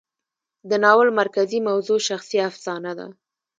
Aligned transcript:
د 0.69 0.71
ناول 0.83 1.09
مرکزي 1.21 1.59
موضوع 1.69 1.99
شخصي 2.09 2.37
افسانه 2.49 2.91
ده. 2.99 3.07